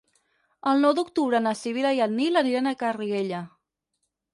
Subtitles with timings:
[0.71, 3.49] El nou d'octubre na Sibil·la i en Nil aniran a Garriguella.